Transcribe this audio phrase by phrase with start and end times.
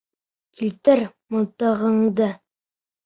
[0.61, 1.03] Килтер
[1.35, 2.31] мылтығыңды!